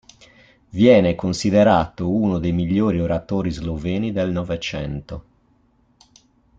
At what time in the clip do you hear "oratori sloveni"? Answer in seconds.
2.99-4.11